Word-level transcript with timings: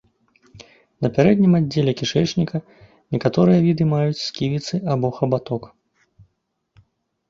На 1.05 1.11
пярэднім 1.17 1.53
аддзеле 1.59 1.93
кішэчніка 2.01 2.57
некаторыя 3.19 3.59
віды 3.69 3.83
маюць 3.93 4.19
сківіцы 4.27 4.85
або 4.97 5.07
хабаток. 5.23 5.75